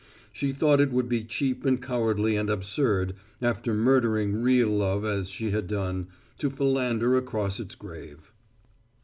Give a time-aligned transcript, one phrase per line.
[0.33, 5.29] She thought it would be cheap and cowardly and absurd, after murdering real love as
[5.29, 6.07] she had done,
[6.39, 8.31] to philander across its grave.